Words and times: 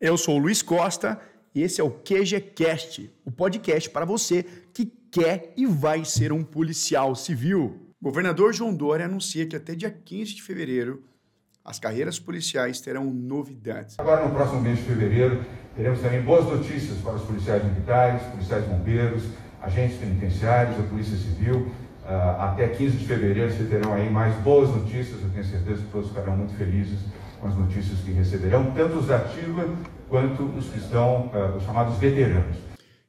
Eu 0.00 0.16
sou 0.16 0.36
o 0.36 0.38
Luiz 0.38 0.62
Costa 0.62 1.20
e 1.52 1.60
esse 1.60 1.80
é 1.80 1.84
o 1.84 1.90
QGCast, 1.90 3.12
o 3.24 3.32
podcast 3.32 3.90
para 3.90 4.04
você 4.04 4.44
que 4.72 4.86
quer 5.10 5.52
e 5.56 5.66
vai 5.66 6.04
ser 6.04 6.32
um 6.32 6.44
policial 6.44 7.16
civil. 7.16 7.92
Governador 8.00 8.54
João 8.54 8.72
Dória 8.72 9.06
anuncia 9.06 9.44
que 9.44 9.56
até 9.56 9.74
dia 9.74 9.90
15 9.90 10.36
de 10.36 10.42
fevereiro 10.42 11.02
as 11.64 11.80
carreiras 11.80 12.16
policiais 12.16 12.80
terão 12.80 13.06
novidades. 13.06 13.96
Agora, 13.98 14.24
no 14.24 14.32
próximo 14.32 14.60
mês 14.60 14.78
de 14.78 14.84
fevereiro, 14.84 15.44
teremos 15.74 15.98
também 15.98 16.22
boas 16.22 16.44
notícias 16.44 16.96
para 16.98 17.14
os 17.14 17.22
policiais 17.22 17.64
militares, 17.64 18.22
policiais 18.28 18.64
bombeiros, 18.66 19.24
agentes 19.60 19.98
penitenciários, 19.98 20.78
a 20.78 20.82
Polícia 20.84 21.16
Civil. 21.16 21.72
Uh, 22.04 22.40
até 22.40 22.68
15 22.68 22.98
de 22.98 23.04
fevereiro 23.04 23.50
vocês 23.50 23.68
terão 23.68 23.92
aí 23.92 24.08
mais 24.08 24.32
boas 24.36 24.70
notícias, 24.70 25.20
eu 25.20 25.28
tenho 25.30 25.44
certeza 25.44 25.82
que 25.82 25.90
todos 25.90 26.08
ficarão 26.08 26.36
muito 26.36 26.54
felizes 26.54 27.00
com 27.40 27.48
as 27.48 27.56
notícias 27.56 28.00
que 28.00 28.10
receberão, 28.12 28.72
tanto 28.72 28.98
os 28.98 29.06
da 29.06 29.16
ativa 29.16 29.64
quanto 30.08 30.44
os 30.44 30.68
que 30.68 30.78
estão, 30.78 31.26
uh, 31.28 31.56
os 31.56 31.64
chamados 31.64 31.96
veteranos. 31.98 32.56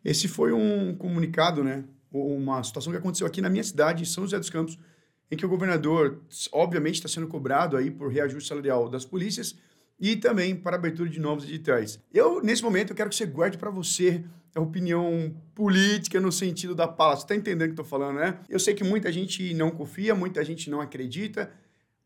Esse 0.04 0.28
foi 0.28 0.52
um 0.52 0.96
comunicado, 0.96 1.64
né? 1.64 1.84
Uma 2.12 2.64
situação 2.64 2.92
que 2.92 2.98
aconteceu 2.98 3.28
aqui 3.28 3.42
na 3.42 3.50
minha 3.50 3.64
cidade, 3.64 4.04
em 4.04 4.06
São 4.06 4.24
José 4.24 4.38
dos 4.38 4.50
Campos, 4.50 4.78
em 5.32 5.38
que 5.38 5.46
o 5.46 5.50
governador, 5.50 6.22
obviamente, 6.52 6.96
está 6.96 7.08
sendo 7.08 7.28
cobrado 7.28 7.78
aí 7.78 7.92
por 7.92 8.12
reajuste 8.12 8.50
salarial 8.50 8.90
das 8.90 9.06
polícias 9.06 9.56
e 10.00 10.16
também 10.16 10.56
para 10.56 10.76
abertura 10.76 11.10
de 11.10 11.20
novos 11.20 11.44
editais. 11.44 12.00
Eu, 12.12 12.42
nesse 12.42 12.64
momento, 12.64 12.92
eu 12.92 12.96
quero 12.96 13.10
que 13.10 13.16
você 13.16 13.26
guarde 13.26 13.58
para 13.58 13.70
você 13.70 14.24
a 14.56 14.62
opinião 14.62 15.36
política 15.54 16.20
no 16.20 16.32
sentido 16.32 16.74
da 16.74 16.88
palavra. 16.88 17.20
Você 17.20 17.26
está 17.26 17.36
entendendo 17.36 17.70
o 17.70 17.74
que 17.74 17.80
eu 17.80 17.84
estou 17.84 18.00
falando, 18.00 18.18
né? 18.18 18.40
Eu 18.50 18.60
sei 18.60 18.74
que 18.74 18.84
muita 18.84 19.12
gente 19.12 19.54
não 19.54 19.70
confia, 19.70 20.16
muita 20.16 20.44
gente 20.44 20.70
não 20.70 20.82
acredita, 20.82 21.52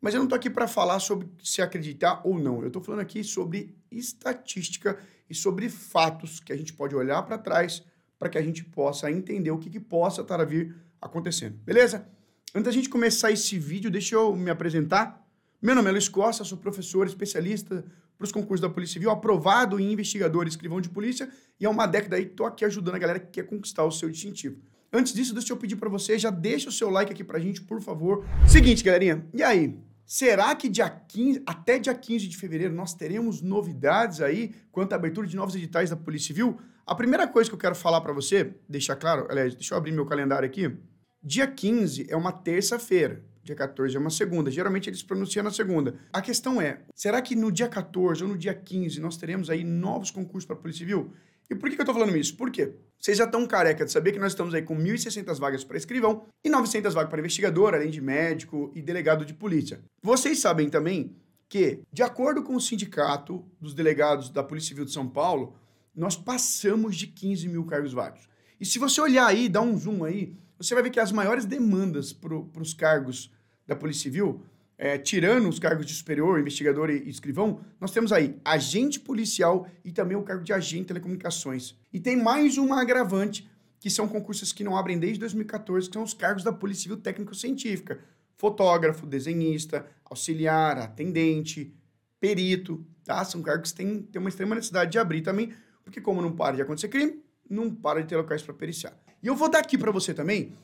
mas 0.04 0.14
eu 0.14 0.18
não 0.18 0.26
estou 0.26 0.36
aqui 0.36 0.50
para 0.50 0.68
falar 0.68 1.00
sobre 1.00 1.30
se 1.42 1.62
acreditar 1.62 2.20
ou 2.26 2.38
não. 2.38 2.60
Eu 2.60 2.68
estou 2.68 2.84
falando 2.84 3.00
aqui 3.00 3.24
sobre 3.24 3.74
estatística 3.90 5.00
e 5.30 5.34
sobre 5.34 5.70
fatos 5.70 6.42
que 6.42 6.52
a 6.52 6.58
gente 6.58 6.74
pode 6.74 6.94
olhar 6.94 7.24
para 7.24 7.38
trás 7.38 7.82
para 8.20 8.28
que 8.28 8.38
a 8.38 8.42
gente 8.42 8.66
possa 8.66 9.10
entender 9.10 9.50
o 9.52 9.58
que, 9.58 9.70
que 9.70 9.80
possa 9.80 10.20
estar 10.20 10.42
a 10.42 10.44
vir 10.44 10.76
acontecendo. 11.02 11.58
Beleza? 11.64 12.06
Antes 12.54 12.66
da 12.66 12.72
gente 12.72 12.90
começar 12.90 13.32
esse 13.32 13.58
vídeo, 13.58 13.90
deixa 13.90 14.16
eu 14.16 14.36
me 14.36 14.52
apresentar. 14.52 15.26
Meu 15.62 15.74
nome 15.74 15.88
é 15.88 15.94
Luiz 15.94 16.10
Costa, 16.10 16.44
sou 16.44 16.58
professor 16.58 17.08
especialista 17.08 17.86
para 18.18 18.26
os 18.26 18.32
concursos 18.34 18.60
da 18.60 18.70
Polícia 18.70 18.96
Civil, 18.96 19.10
aprovado 19.10 19.80
em 19.80 19.94
investigador 19.94 20.44
e 20.46 20.50
escrivão 20.50 20.82
de 20.82 20.90
polícia, 20.90 21.30
e 21.58 21.66
há 21.66 21.70
uma 21.70 21.86
década 21.86 22.18
aí 22.18 22.24
estou 22.24 22.46
aqui 22.46 22.66
ajudando 22.66 22.96
a 22.96 23.00
galera 23.00 23.22
que 23.22 23.32
quer 23.32 23.44
conquistar 23.44 23.86
o 23.86 23.92
seu 23.92 24.10
distintivo. 24.10 24.58
Antes 24.92 25.14
disso, 25.14 25.34
deixa 25.34 25.54
eu 25.54 25.58
pedir 25.58 25.78
para 25.78 25.90
você, 25.90 26.20
já 26.20 26.30
deixa 26.30 26.68
o 26.68 26.74
seu 26.74 26.90
like 26.90 27.12
aqui 27.12 27.24
para 27.24 27.38
a 27.38 27.42
gente, 27.42 27.62
por 27.62 27.82
favor. 27.82 28.26
Seguinte, 28.48 28.84
galerinha, 28.84 29.26
e 29.34 29.42
aí? 29.42 29.80
Será 30.06 30.54
que 30.56 30.68
dia 30.68 30.90
15, 30.90 31.44
até 31.46 31.80
dia 31.80 31.96
15 31.96 32.28
de 32.28 32.38
fevereiro 32.38 32.74
nós 32.74 32.94
teremos 32.94 33.42
novidades 33.42 34.22
aí 34.22 34.54
quanto 34.72 34.94
à 34.94 34.96
abertura 34.96 35.26
de 35.26 35.36
novos 35.36 35.56
editais 35.56 35.90
da 35.90 35.96
Polícia 35.96 36.28
Civil? 36.28 36.60
A 36.86 36.94
primeira 36.94 37.26
coisa 37.28 37.50
que 37.50 37.56
eu 37.56 37.60
quero 37.60 37.76
falar 37.76 38.02
para 38.02 38.12
você, 38.12 38.54
deixar 38.68 38.98
claro, 38.98 39.26
aliás, 39.30 39.56
deixa 39.56 39.74
eu 39.74 39.78
abrir 39.78 39.94
meu 39.94 40.06
calendário 40.06 40.46
aqui. 40.46 40.76
Dia 41.24 41.48
15 41.48 42.08
é 42.10 42.18
uma 42.18 42.34
terça-feira, 42.34 43.24
dia 43.42 43.56
14 43.56 43.96
é 43.96 44.00
uma 44.00 44.10
segunda. 44.10 44.52
Geralmente 44.52 44.90
eles 44.90 45.02
pronunciam 45.02 45.42
na 45.42 45.52
segunda. 45.52 45.96
A 46.12 46.22
questão 46.22 46.62
é, 46.62 46.82
será 46.94 47.22
que 47.22 47.34
no 47.34 47.50
dia 47.50 47.70
14 47.70 48.24
ou 48.24 48.30
no 48.30 48.38
dia 48.38 48.54
15 48.54 49.00
nós 49.00 49.16
teremos 49.16 49.50
aí 49.50 49.64
novos 49.64 50.12
concursos 50.12 50.46
para 50.46 50.58
a 50.58 50.60
Polícia 50.60 50.80
Civil? 50.80 51.14
E 51.54 51.56
por 51.56 51.70
que, 51.70 51.76
eu 51.76 51.84
estou 51.84 51.94
falando 51.94 52.18
isso? 52.18 52.36
Por 52.36 52.50
quê? 52.50 52.74
Vocês 53.00 53.18
já 53.18 53.26
estão 53.26 53.46
careca 53.46 53.86
de 53.86 53.92
saber 53.92 54.12
que 54.12 54.20
nós 54.20 54.32
estamos 54.32 54.56
aí 54.56 54.64
com 54.64 54.76
1.600 54.76 55.38
vagas 55.40 55.64
para 55.64 55.78
escrivão 55.78 56.26
e 56.44 56.50
900 56.50 56.96
vagas 56.96 57.10
para 57.12 57.20
investigador, 57.20 57.76
além 57.76 57.92
de 57.92 58.02
médico 58.02 58.72
e 58.74 58.82
delegado 58.82 59.24
de 59.24 59.36
polícia. 59.36 59.80
Vocês 60.02 60.40
sabem 60.40 60.68
também 60.68 61.16
que, 61.48 61.82
de 61.92 62.02
acordo 62.02 62.42
com 62.42 62.56
o 62.56 62.62
sindicato 62.62 63.46
dos 63.62 63.76
delegados 63.76 64.32
da 64.32 64.44
Polícia 64.44 64.70
Civil 64.70 64.86
de 64.86 64.92
São 64.92 65.08
Paulo, 65.08 65.56
nós 65.96 66.16
passamos 66.16 66.96
de 66.96 67.06
15 67.06 67.48
mil 67.48 67.66
cargos 67.66 67.94
vagos. 67.94 68.28
E 68.60 68.66
se 68.66 68.80
você 68.80 69.00
olhar 69.00 69.28
aí, 69.28 69.48
dá 69.48 69.62
um 69.62 69.78
zoom 69.78 70.04
aí, 70.04 70.36
você 70.58 70.74
vai 70.74 70.82
ver 70.82 70.90
que 70.90 71.00
as 71.00 71.12
maiores 71.12 71.46
demandas 71.46 72.12
para 72.12 72.34
os 72.36 72.74
cargos 72.74 73.32
da 73.68 73.76
Polícia 73.76 74.04
Civil, 74.04 74.42
é, 74.84 74.98
tirando 74.98 75.48
os 75.48 75.60
cargos 75.60 75.86
de 75.86 75.94
superior, 75.94 76.38
investigador 76.38 76.90
e, 76.90 77.10
escrivão, 77.10 77.62
nós 77.80 77.92
temos 77.92 78.12
aí 78.12 78.38
agente 78.44 79.00
policial 79.00 79.66
e 79.82 79.94
também 79.94 80.18
o 80.18 80.24
cargo 80.24 80.44
de 80.44 80.52
agente 80.52 80.82
de 80.82 80.88
telecomunicações. 80.88 81.74
E 81.94 82.02
tem 82.02 82.18
mais 82.18 82.58
uma 82.58 82.82
agravante, 82.82 83.50
que 83.80 83.90
são 83.90 84.10
concursos 84.10 84.52
que 84.52 84.62
não 84.62 84.76
abrem 84.76 85.00
desde 85.00 85.20
2014, 85.20 85.88
que 85.88 85.94
são 85.94 86.04
os 86.04 86.14
cargos 86.14 86.44
da 86.44 86.52
Polícia 86.52 86.84
Civil 86.84 86.98
técnico-científica. 86.98 87.98
Fotógrafo, 88.36 89.06
desenhista, 89.06 89.86
auxiliar, 90.04 90.78
atendente, 90.78 91.74
perito, 92.20 92.86
tá? 93.06 93.24
São 93.24 93.42
cargos 93.42 93.72
que 93.72 93.78
têm, 93.78 94.02
têm 94.02 94.20
uma 94.20 94.28
extrema 94.28 94.54
necessidade 94.54 94.92
de 94.92 95.00
abrir 95.00 95.22
também, 95.22 95.54
porque 95.82 96.02
como 96.02 96.22
não 96.22 96.34
para 96.34 96.58
de 96.58 96.62
acontecer 96.62 96.90
crime, 96.90 97.24
não 97.50 97.74
para 97.74 98.02
de 98.02 98.10
ter 98.10 98.18
locais 98.18 98.42
para 98.42 98.54
periciar. 98.54 99.02
E 99.22 99.28
eu 99.28 99.36
vou 99.36 99.50
dar 99.50 99.60
aqui 99.60 99.78
para 99.78 99.92
você 99.92 100.14
também 100.14 100.58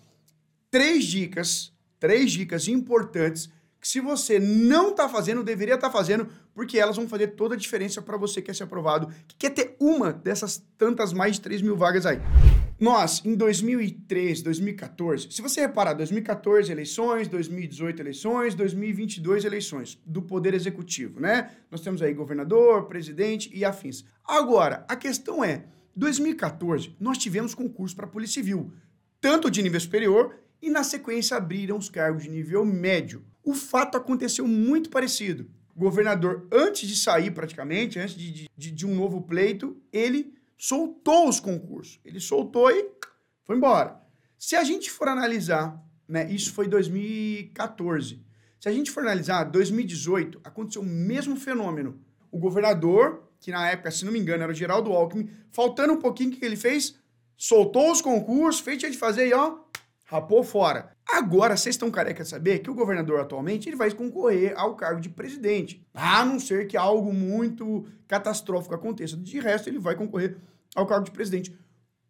três 0.70 1.06
dicas, 1.06 1.72
três 1.98 2.34
dicas 2.34 2.68
importantes 2.68 3.50
que 3.80 3.88
se 3.88 4.00
você 4.00 4.40
não 4.40 4.90
está 4.90 5.08
fazendo, 5.08 5.44
deveria 5.44 5.76
estar 5.76 5.88
tá 5.88 5.94
fazendo, 5.94 6.28
porque 6.54 6.78
elas 6.78 6.96
vão 6.96 7.08
fazer 7.08 7.28
toda 7.30 7.56
a 7.56 7.58
diferença 7.58 8.02
para 8.02 8.18
você 8.18 8.42
que 8.42 8.48
quer 8.48 8.56
ser 8.56 8.64
aprovado, 8.64 9.08
que 9.28 9.36
quer 9.36 9.52
ter 9.52 9.76
uma 9.80 10.12
dessas 10.12 10.64
tantas 10.78 11.14
mais 11.14 11.36
de 11.36 11.42
3 11.42 11.62
mil 11.62 11.78
vagas 11.78 12.06
aí. 12.06 12.20
Nós, 12.80 13.22
em 13.26 13.36
2013, 13.36 14.44
2014, 14.44 15.32
se 15.32 15.42
você 15.42 15.62
reparar, 15.62 15.94
2014 15.94 16.72
eleições, 16.72 17.28
2018 17.28 18.02
eleições, 18.02 18.56
2022 18.56 19.44
eleições 19.44 20.00
do 20.06 20.22
Poder 20.22 20.54
Executivo, 20.54 21.20
né? 21.20 21.52
Nós 21.70 21.82
temos 21.82 22.02
aí 22.02 22.14
governador, 22.14 22.88
presidente 22.88 23.52
e 23.54 23.66
afins. 23.66 24.06
Agora, 24.26 24.86
a 24.88 24.96
questão 24.96 25.44
é, 25.44 25.66
2014, 25.94 26.96
nós 27.00 27.18
tivemos 27.18 27.54
concurso 27.54 27.96
para 27.96 28.08
Polícia 28.08 28.42
Civil, 28.42 28.72
tanto 29.20 29.52
de 29.52 29.62
nível 29.62 29.80
superior 29.82 30.36
e, 30.62 30.70
na 30.70 30.84
sequência, 30.84 31.36
abriram 31.36 31.78
os 31.78 31.90
cargos 31.90 32.24
de 32.24 32.30
nível 32.30 32.64
médio. 32.64 33.26
O 33.44 33.54
fato 33.54 33.98
aconteceu 33.98 34.48
muito 34.48 34.90
parecido. 34.90 35.50
O 35.76 35.80
governador, 35.80 36.48
antes 36.52 36.88
de 36.88 36.96
sair 36.96 37.32
praticamente, 37.32 38.00
antes 38.00 38.16
de, 38.16 38.50
de, 38.56 38.72
de 38.72 38.86
um 38.86 38.96
novo 38.96 39.22
pleito, 39.22 39.82
ele 39.92 40.34
soltou 40.58 41.30
os 41.30 41.40
concursos. 41.40 42.00
Ele 42.04 42.20
soltou 42.20 42.70
e 42.70 42.90
foi 43.46 43.56
embora. 43.56 44.00
Se 44.38 44.56
a 44.56 44.64
gente 44.64 44.92
for 44.92 45.08
analisar, 45.08 45.82
né, 46.08 46.30
isso 46.32 46.54
foi 46.54 46.68
2014. 46.68 48.22
Se 48.60 48.68
a 48.68 48.72
gente 48.72 48.92
for 48.92 49.04
analisar, 49.04 49.46
2018, 49.46 50.42
aconteceu 50.44 50.82
o 50.82 50.86
mesmo 50.86 51.36
fenômeno. 51.38 52.00
O 52.32 52.38
governador 52.38 53.30
que 53.40 53.52
na 53.52 53.70
época, 53.70 53.92
se 53.92 54.06
não 54.06 54.12
me 54.12 54.20
engano, 54.20 54.44
era 54.44 54.52
o 54.52 54.56
Geraldo 54.56 54.92
Alckmin, 54.92 55.30
faltando 55.52 55.94
um 55.94 55.98
pouquinho, 55.98 56.32
o 56.32 56.36
que 56.36 56.44
ele 56.44 56.58
fez? 56.58 56.96
Soltou 57.38 57.92
os 57.92 58.02
concursos, 58.02 58.62
fez 58.62 58.78
de 58.80 58.98
fazer 58.98 59.28
e 59.28 59.34
ó, 59.34 59.60
rapou 60.10 60.44
fora. 60.44 60.90
Agora, 61.08 61.56
vocês 61.56 61.76
estão 61.76 61.92
careca 61.92 62.24
de 62.24 62.30
saber 62.30 62.60
que 62.60 62.70
o 62.70 62.74
governador 62.74 63.20
atualmente 63.20 63.70
ele 63.70 63.76
vai 63.76 63.92
concorrer 63.92 64.54
ao 64.58 64.76
cargo 64.76 65.00
de 65.00 65.08
presidente. 65.08 65.86
A 65.94 66.26
não 66.26 66.40
ser 66.40 66.68
que 66.68 66.76
algo 66.76 67.14
muito 67.14 67.86
catastrófico 68.08 68.74
aconteça. 68.74 69.16
De 69.16 69.40
resto, 69.40 69.70
ele 69.70 69.78
vai 69.78 69.96
concorrer 69.96 70.36
ao 70.76 70.88
cargo 70.88 71.06
de 71.06 71.12
presidente. 71.12 71.56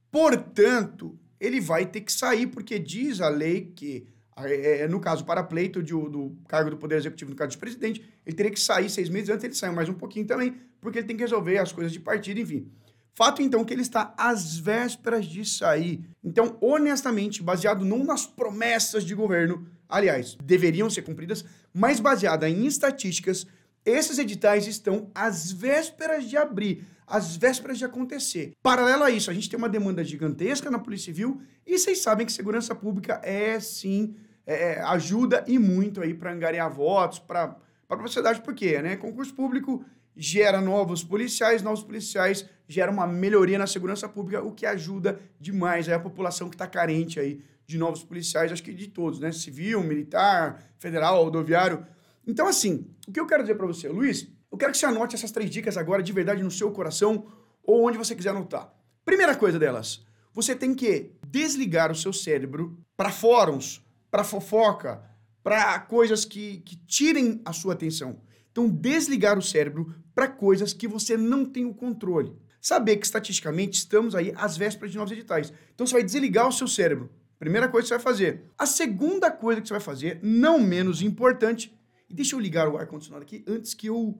Portanto, 0.09 1.19
ele 1.37 1.59
vai 1.59 1.85
ter 1.85 1.99
que 2.01 2.13
sair, 2.13 2.47
porque 2.47 2.79
diz 2.79 3.19
a 3.19 3.27
lei 3.27 3.73
que 3.75 4.07
é, 4.37 4.83
é, 4.83 4.87
no 4.87 5.01
caso, 5.01 5.25
para 5.25 5.43
pleito 5.43 5.83
de, 5.83 5.91
do 5.91 6.37
cargo 6.47 6.69
do 6.69 6.77
Poder 6.77 6.95
Executivo, 6.95 7.31
no 7.31 7.35
caso 7.35 7.51
de 7.51 7.57
presidente, 7.57 8.01
ele 8.25 8.35
teria 8.35 8.51
que 8.51 8.59
sair 8.59 8.89
seis 8.89 9.09
meses 9.09 9.29
antes, 9.29 9.43
ele 9.43 9.53
saiu 9.53 9.73
mais 9.73 9.89
um 9.89 9.93
pouquinho 9.93 10.25
também, 10.25 10.55
porque 10.79 10.99
ele 10.99 11.07
tem 11.07 11.17
que 11.17 11.23
resolver 11.23 11.57
as 11.57 11.73
coisas 11.73 11.91
de 11.91 11.99
partido, 11.99 12.39
enfim. 12.39 12.71
Fato, 13.19 13.41
então, 13.41 13.65
que 13.65 13.73
ele 13.73 13.81
está 13.81 14.13
às 14.17 14.57
vésperas 14.57 15.25
de 15.25 15.43
sair. 15.43 15.99
Então, 16.23 16.57
honestamente, 16.61 17.43
baseado 17.43 17.83
não 17.83 18.01
nas 18.01 18.25
promessas 18.25 19.03
de 19.03 19.13
governo, 19.13 19.67
aliás, 19.89 20.37
deveriam 20.41 20.89
ser 20.89 21.01
cumpridas, 21.01 21.43
mas 21.73 21.99
baseada 21.99 22.49
em 22.49 22.65
estatísticas, 22.65 23.45
esses 23.85 24.19
editais 24.19 24.67
estão 24.67 25.11
às 25.13 25.51
vésperas 25.51 26.29
de 26.29 26.37
abrir, 26.37 26.87
às 27.05 27.35
vésperas 27.35 27.77
de 27.77 27.83
acontecer. 27.83 28.53
Paralelo 28.63 29.03
a 29.03 29.11
isso, 29.11 29.29
a 29.29 29.33
gente 29.33 29.49
tem 29.49 29.57
uma 29.57 29.67
demanda 29.67 30.01
gigantesca 30.01 30.71
na 30.71 30.79
Polícia 30.79 31.13
Civil 31.13 31.41
e 31.67 31.77
vocês 31.77 32.01
sabem 32.01 32.25
que 32.25 32.31
segurança 32.31 32.73
pública 32.73 33.19
é, 33.21 33.59
sim, 33.59 34.15
é, 34.47 34.75
é, 34.75 34.81
ajuda 34.83 35.43
e 35.45 35.59
muito 35.59 36.01
aí 36.01 36.13
para 36.13 36.31
angariar 36.31 36.71
votos, 36.71 37.19
para 37.19 37.57
a 37.89 37.97
sociedade, 38.03 38.39
porque 38.43 38.81
né? 38.81 38.95
concurso 38.95 39.33
público 39.33 39.83
gera 40.19 40.59
novos 40.59 41.01
policiais, 41.01 41.61
novos 41.61 41.81
policiais 41.81 42.45
gera 42.67 42.91
uma 42.91 43.07
melhoria 43.07 43.57
na 43.57 43.65
segurança 43.65 44.07
pública, 44.07 44.43
o 44.43 44.51
que 44.51 44.65
ajuda 44.65 45.17
demais 45.39 45.87
aí 45.87 45.95
a 45.95 45.99
população 45.99 46.49
que 46.49 46.55
está 46.55 46.67
carente 46.67 47.19
aí 47.19 47.41
de 47.65 47.77
novos 47.77 48.03
policiais, 48.03 48.51
acho 48.51 48.61
que 48.61 48.73
de 48.73 48.87
todos, 48.87 49.19
né? 49.19 49.31
Civil, 49.31 49.81
militar, 49.81 50.61
federal, 50.77 51.23
rodoviário. 51.23 51.85
Então, 52.27 52.47
assim, 52.47 52.85
o 53.07 53.13
que 53.13 53.19
eu 53.19 53.25
quero 53.25 53.43
dizer 53.43 53.55
para 53.55 53.65
você, 53.65 53.87
Luiz, 53.87 54.27
eu 54.51 54.57
quero 54.57 54.73
que 54.73 54.77
você 54.77 54.85
anote 54.85 55.15
essas 55.15 55.31
três 55.31 55.49
dicas 55.49 55.77
agora 55.77 56.03
de 56.03 56.11
verdade 56.11 56.43
no 56.43 56.51
seu 56.51 56.69
coração 56.71 57.25
ou 57.63 57.87
onde 57.87 57.97
você 57.97 58.13
quiser 58.13 58.31
anotar. 58.31 58.73
Primeira 59.05 59.35
coisa 59.35 59.57
delas, 59.57 60.05
você 60.33 60.53
tem 60.53 60.75
que 60.75 61.13
desligar 61.27 61.91
o 61.91 61.95
seu 61.95 62.11
cérebro 62.11 62.77
para 62.97 63.09
fóruns, 63.09 63.81
para 64.11 64.23
fofoca, 64.23 65.01
para 65.41 65.79
coisas 65.79 66.25
que, 66.25 66.57
que 66.59 66.75
tirem 66.75 67.41
a 67.45 67.53
sua 67.53 67.73
atenção. 67.73 68.19
Então, 68.51 68.67
desligar 68.67 69.37
o 69.37 69.41
cérebro 69.41 69.93
para 70.13 70.27
coisas 70.27 70.73
que 70.73 70.87
você 70.87 71.15
não 71.15 71.45
tem 71.45 71.65
o 71.65 71.73
controle. 71.73 72.35
Saber 72.61 72.97
que 72.97 73.05
estatisticamente 73.05 73.77
estamos 73.77 74.15
aí 74.15 74.33
às 74.35 74.57
vésperas 74.57 74.91
de 74.91 74.97
novos 74.97 75.11
editais. 75.11 75.53
Então, 75.73 75.87
você 75.87 75.93
vai 75.93 76.03
desligar 76.03 76.47
o 76.47 76.51
seu 76.51 76.67
cérebro. 76.67 77.09
Primeira 77.37 77.69
coisa 77.69 77.85
que 77.85 77.87
você 77.89 77.95
vai 77.95 78.03
fazer. 78.03 78.43
A 78.57 78.65
segunda 78.65 79.31
coisa 79.31 79.61
que 79.61 79.67
você 79.67 79.73
vai 79.73 79.81
fazer, 79.81 80.19
não 80.21 80.59
menos 80.59 81.01
importante, 81.01 81.73
e 82.09 82.13
deixa 82.13 82.35
eu 82.35 82.39
ligar 82.39 82.67
o 82.67 82.77
ar-condicionado 82.77 83.23
aqui 83.23 83.45
antes 83.47 83.73
que 83.73 83.87
eu 83.87 84.19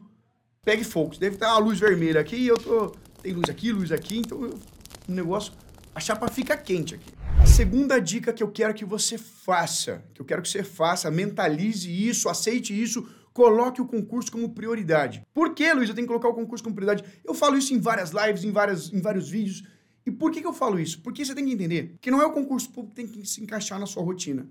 pegue 0.64 0.84
fogo. 0.84 1.18
Deve 1.18 1.36
estar 1.36 1.50
a 1.50 1.58
luz 1.58 1.80
vermelha 1.80 2.22
aqui 2.22 2.48
eu 2.48 2.58
tô. 2.58 2.96
Tem 3.22 3.34
luz 3.34 3.50
aqui, 3.50 3.72
luz 3.72 3.92
aqui, 3.92 4.20
então 4.20 4.44
eu... 4.44 4.60
o 5.08 5.12
negócio. 5.12 5.52
A 5.94 6.00
chapa 6.00 6.30
fica 6.30 6.56
quente 6.56 6.96
aqui. 6.96 7.12
A 7.42 7.46
segunda 7.46 8.00
dica 8.00 8.31
que 8.31 8.44
eu 8.44 8.50
quero 8.50 8.74
que 8.74 8.86
você 8.86 9.18
faça, 9.18 10.04
que 10.14 10.22
eu 10.22 10.26
quero 10.26 10.42
que 10.42 10.48
você 10.48 10.64
faça, 10.64 11.10
mentalize 11.12 11.90
isso, 11.90 12.30
aceite 12.30 12.80
isso, 12.80 13.10
coloque 13.34 13.81
o 13.81 13.86
concurso 13.86 14.31
como 14.31 14.50
prioridade. 14.50 15.24
Por 15.34 15.54
que, 15.54 15.72
Luiz, 15.74 15.90
eu 15.90 15.96
tenho 15.96 16.08
que 16.08 16.14
colocar 16.14 16.30
o 16.30 16.34
concurso 16.34 16.64
como 16.64 16.76
prioridade? 16.76 17.08
Eu 17.24 17.34
falo 17.34 17.58
isso 17.58 17.74
em 17.74 17.80
várias 17.80 18.12
lives, 18.12 18.44
em, 18.44 18.52
várias, 18.52 18.92
em 18.92 19.00
vários 19.02 19.30
vídeos. 19.30 19.64
E 20.06 20.12
por 20.12 20.31
que, 20.31 20.42
que 20.42 20.48
eu 20.48 20.54
falo 20.54 20.80
isso? 20.80 21.02
Porque 21.02 21.24
você 21.24 21.36
tem 21.36 21.46
que 21.46 21.54
entender 21.54 21.96
que 22.02 22.10
não 22.10 22.22
é 22.22 22.26
o 22.26 22.31
concurso 22.31 22.70
público 22.70 22.96
que 22.96 22.96
tem 22.96 23.08
que 23.08 23.28
se 23.28 23.42
encaixar 23.42 23.80
na 23.80 23.86
sua 23.86 24.04
rotina. 24.04 24.48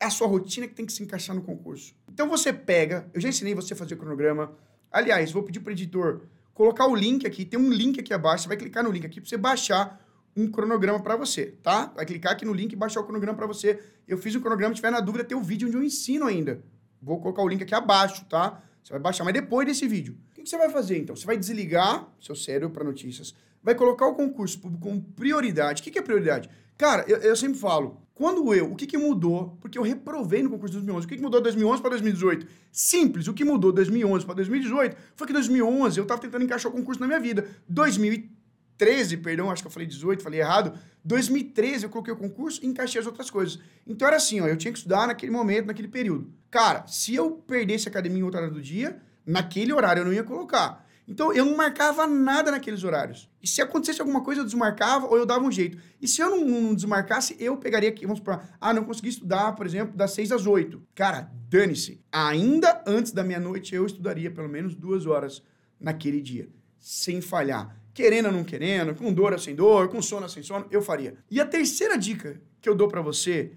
É 0.00 0.06
a 0.06 0.10
sua 0.10 0.26
rotina 0.26 0.66
que 0.66 0.74
tem 0.74 0.86
que 0.86 0.92
se 0.92 1.02
encaixar 1.02 1.34
no 1.36 1.42
concurso. 1.42 1.94
Então 2.10 2.28
você 2.28 2.52
pega, 2.52 3.08
eu 3.12 3.20
já 3.20 3.28
ensinei 3.28 3.54
você 3.54 3.74
a 3.74 3.76
fazer 3.76 3.94
o 3.94 3.96
cronograma. 3.96 4.52
Aliás, 4.90 5.32
vou 5.32 5.42
pedir 5.42 5.60
para 5.60 5.70
o 5.70 5.72
editor 5.72 6.22
colocar 6.52 6.86
o 6.86 6.94
link 6.94 7.26
aqui, 7.26 7.44
tem 7.44 7.58
um 7.58 7.70
link 7.70 7.98
aqui 7.98 8.14
abaixo, 8.14 8.44
você 8.44 8.48
vai 8.48 8.56
clicar 8.56 8.84
no 8.84 8.90
link 8.90 9.04
aqui 9.04 9.20
para 9.20 9.28
você 9.28 9.36
baixar 9.36 10.00
um 10.36 10.50
cronograma 10.50 11.00
para 11.00 11.16
você, 11.16 11.46
tá? 11.62 11.92
Vai 11.94 12.04
clicar 12.04 12.32
aqui 12.32 12.44
no 12.44 12.52
link 12.52 12.72
e 12.72 12.76
baixar 12.76 13.00
o 13.00 13.04
cronograma 13.04 13.36
para 13.36 13.46
você. 13.46 13.80
Eu 14.06 14.18
fiz 14.18 14.34
um 14.34 14.40
cronograma, 14.40 14.74
se 14.74 14.76
tiver 14.76 14.90
na 14.90 15.00
dúvida, 15.00 15.24
tem 15.24 15.36
o 15.36 15.40
um 15.40 15.42
vídeo 15.42 15.68
onde 15.68 15.76
eu 15.76 15.82
ensino 15.82 16.26
ainda. 16.26 16.62
Vou 17.04 17.20
colocar 17.20 17.42
o 17.42 17.48
link 17.48 17.62
aqui 17.62 17.74
abaixo, 17.74 18.24
tá? 18.24 18.62
Você 18.82 18.92
vai 18.92 19.00
baixar, 19.00 19.24
mas 19.24 19.34
depois 19.34 19.66
desse 19.66 19.86
vídeo. 19.86 20.16
O 20.30 20.34
que 20.34 20.48
você 20.48 20.56
vai 20.56 20.70
fazer, 20.70 20.98
então? 20.98 21.14
Você 21.14 21.26
vai 21.26 21.36
desligar 21.36 22.08
seu 22.20 22.34
cérebro 22.34 22.70
para 22.70 22.84
notícias, 22.84 23.34
vai 23.62 23.74
colocar 23.74 24.06
o 24.06 24.14
concurso 24.14 24.58
público 24.58 24.82
como 24.82 25.02
prioridade. 25.02 25.80
O 25.80 25.84
que, 25.84 25.90
que 25.90 25.98
é 25.98 26.02
prioridade? 26.02 26.48
Cara, 26.76 27.04
eu, 27.06 27.18
eu, 27.18 27.36
sempre 27.36 27.58
falo, 27.58 28.00
quando 28.14 28.52
eu, 28.52 28.72
o 28.72 28.76
que, 28.76 28.86
que 28.86 28.98
mudou? 28.98 29.56
Porque 29.60 29.78
eu 29.78 29.82
reprovei 29.82 30.42
no 30.42 30.50
concurso 30.50 30.72
de 30.72 30.78
2011. 30.78 31.06
O 31.06 31.08
que, 31.08 31.16
que 31.16 31.22
mudou 31.22 31.40
de 31.40 31.44
2011 31.44 31.80
para 31.80 31.90
2018? 31.90 32.46
Simples, 32.72 33.28
o 33.28 33.34
que 33.34 33.44
mudou 33.44 33.70
de 33.70 33.76
2011 33.76 34.26
para 34.26 34.34
2018 34.34 34.96
foi 35.14 35.26
que 35.26 35.32
2011 35.32 35.98
eu 35.98 36.02
estava 36.02 36.20
tentando 36.20 36.44
encaixar 36.44 36.70
o 36.70 36.74
concurso 36.74 37.00
na 37.00 37.06
minha 37.06 37.20
vida. 37.20 37.46
2013, 37.68 39.18
perdão, 39.18 39.50
acho 39.50 39.62
que 39.62 39.68
eu 39.68 39.72
falei 39.72 39.86
18, 39.86 40.22
falei 40.22 40.40
errado. 40.40 40.78
2013 41.04 41.84
eu 41.84 41.90
coloquei 41.90 42.12
o 42.12 42.16
concurso 42.16 42.60
e 42.62 42.66
encaixei 42.66 43.00
as 43.00 43.06
outras 43.06 43.30
coisas. 43.30 43.60
Então 43.86 44.06
era 44.06 44.16
assim, 44.16 44.40
ó, 44.40 44.46
eu 44.46 44.56
tinha 44.56 44.72
que 44.72 44.78
estudar 44.78 45.06
naquele 45.06 45.30
momento, 45.30 45.66
naquele 45.66 45.88
período. 45.88 46.32
Cara, 46.54 46.86
se 46.86 47.12
eu 47.12 47.32
perdesse 47.32 47.88
academia 47.88 48.20
em 48.20 48.22
outra 48.22 48.42
hora 48.42 48.48
do 48.48 48.62
dia, 48.62 49.02
naquele 49.26 49.72
horário 49.72 50.02
eu 50.02 50.04
não 50.04 50.12
ia 50.12 50.22
colocar. 50.22 50.86
Então 51.06 51.32
eu 51.32 51.44
não 51.44 51.56
marcava 51.56 52.06
nada 52.06 52.52
naqueles 52.52 52.84
horários. 52.84 53.28
E 53.42 53.48
se 53.48 53.60
acontecesse 53.60 54.00
alguma 54.00 54.22
coisa, 54.22 54.40
eu 54.40 54.44
desmarcava 54.44 55.04
ou 55.08 55.16
eu 55.16 55.26
dava 55.26 55.44
um 55.44 55.50
jeito. 55.50 55.76
E 56.00 56.06
se 56.06 56.20
eu 56.20 56.30
não, 56.30 56.44
não 56.44 56.72
desmarcasse, 56.76 57.34
eu 57.40 57.56
pegaria 57.56 57.88
aqui, 57.88 58.02
vamos 58.02 58.20
supor, 58.20 58.40
ah, 58.60 58.72
não 58.72 58.84
consegui 58.84 59.08
estudar, 59.08 59.56
por 59.56 59.66
exemplo, 59.66 59.96
das 59.96 60.12
6 60.12 60.30
às 60.30 60.46
8. 60.46 60.80
Cara, 60.94 61.28
dane-se. 61.50 62.00
Ainda 62.12 62.84
antes 62.86 63.10
da 63.10 63.24
meia-noite 63.24 63.74
eu 63.74 63.84
estudaria 63.84 64.30
pelo 64.30 64.48
menos 64.48 64.76
duas 64.76 65.06
horas 65.06 65.42
naquele 65.80 66.22
dia, 66.22 66.48
sem 66.78 67.20
falhar. 67.20 67.76
Querendo 67.92 68.26
ou 68.26 68.32
não 68.32 68.44
querendo, 68.44 68.94
com 68.94 69.12
dor 69.12 69.32
ou 69.32 69.40
sem 69.40 69.56
dor, 69.56 69.88
com 69.88 70.00
sono 70.00 70.22
ou 70.22 70.28
sem 70.28 70.44
sono, 70.44 70.66
eu 70.70 70.80
faria. 70.80 71.16
E 71.28 71.40
a 71.40 71.44
terceira 71.44 71.98
dica 71.98 72.40
que 72.60 72.68
eu 72.68 72.76
dou 72.76 72.86
para 72.86 73.02
você, 73.02 73.54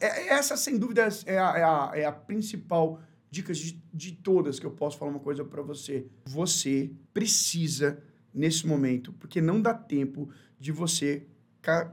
é, 0.00 0.28
essa 0.28 0.56
sem 0.56 0.78
dúvida 0.78 1.08
é 1.26 1.38
a, 1.38 1.58
é 1.58 1.64
a, 1.64 1.90
é 1.94 2.04
a 2.04 2.12
principal 2.12 3.00
dicas 3.30 3.58
de, 3.58 3.82
de 3.92 4.12
todas 4.12 4.60
que 4.60 4.66
eu 4.66 4.70
posso 4.70 4.98
falar 4.98 5.10
uma 5.10 5.20
coisa 5.20 5.44
para 5.44 5.62
você. 5.62 6.06
Você 6.26 6.90
precisa, 7.14 8.02
nesse 8.32 8.66
momento, 8.66 9.12
porque 9.14 9.40
não 9.40 9.60
dá 9.60 9.74
tempo 9.74 10.30
de 10.58 10.70
você 10.70 11.26